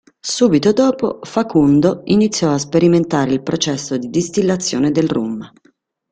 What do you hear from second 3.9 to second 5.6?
di distillazione del rum.